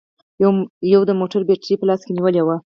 [0.43, 0.55] يوه
[0.91, 2.55] يې د موټر بېټرۍ په لاس کې نيولې وه